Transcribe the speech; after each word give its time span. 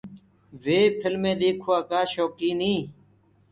وي 0.63 0.79
ڦڪلمي 0.99 1.31
ديکوآ 1.39 1.77
ڪآ 1.89 2.01
شوڪيٚن 2.13 2.59
هينٚ۔ 2.67 2.85